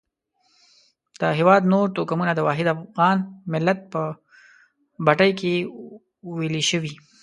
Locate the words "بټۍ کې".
5.05-5.53